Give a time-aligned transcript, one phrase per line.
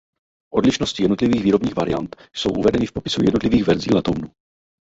[0.53, 4.31] Odlišnosti jednotlivých výrobních variant jsou uvedeny v popisu jednotlivých verzí letounu.